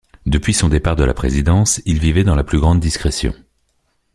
[0.25, 3.35] Depuis son départ de la présidence, il vivait dans la plus grande discrétion.